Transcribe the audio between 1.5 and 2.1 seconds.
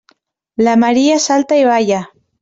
i balla.